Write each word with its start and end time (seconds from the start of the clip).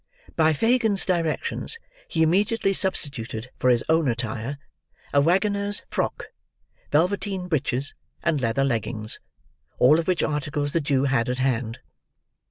By 0.35 0.51
Fagin's 0.53 1.05
directions, 1.05 1.77
he 2.07 2.23
immediately 2.23 2.73
substituted 2.73 3.51
for 3.59 3.69
his 3.69 3.83
own 3.87 4.07
attire, 4.07 4.57
a 5.13 5.21
waggoner's 5.21 5.85
frock, 5.91 6.29
velveteen 6.91 7.47
breeches, 7.47 7.93
and 8.23 8.41
leather 8.41 8.63
leggings: 8.63 9.19
all 9.77 9.99
of 9.99 10.07
which 10.07 10.23
articles 10.23 10.73
the 10.73 10.81
Jew 10.81 11.03
had 11.03 11.29
at 11.29 11.37
hand. 11.37 11.81